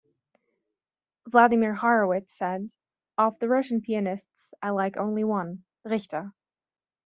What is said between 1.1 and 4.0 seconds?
Vladimir Horowitz said: Of the Russian